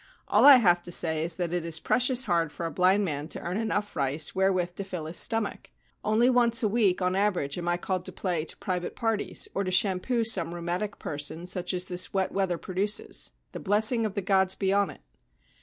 'All 0.29 0.45
I 0.45 0.55
have 0.55 0.81
to 0.81 0.91
say 0.91 1.23
is 1.23 1.35
that 1.37 1.53
it 1.53 1.63
is 1.63 1.79
precious 1.79 2.23
hard 2.23 2.51
for 2.51 2.65
a 2.65 2.71
blind 2.71 3.05
man 3.05 3.27
to 3.27 3.39
earn 3.39 3.57
enough 3.57 3.95
rice 3.95 4.33
wherewith 4.33 4.73
to 4.77 4.83
fill 4.83 5.05
his 5.05 5.17
stomach. 5.17 5.69
Only 6.03 6.27
once 6.27 6.63
a 6.63 6.67
week 6.67 7.03
on 7.03 7.09
an 7.13 7.21
average 7.21 7.55
am 7.59 7.67
I 7.67 7.77
called 7.77 8.05
to 8.05 8.11
play 8.11 8.43
to 8.45 8.57
private 8.57 8.95
parties 8.95 9.47
or 9.53 9.63
to 9.63 9.69
shampoo 9.69 10.23
some 10.23 10.55
rheumatic 10.55 10.97
person 10.97 11.45
such 11.45 11.71
as 11.71 11.85
this 11.85 12.15
wet 12.15 12.31
weather 12.31 12.57
produces— 12.57 13.33
the 13.51 13.59
blessing 13.59 14.03
of 14.07 14.15
the 14.15 14.23
Gods 14.23 14.55
be 14.55 14.73
on 14.73 14.89
it 14.89 15.01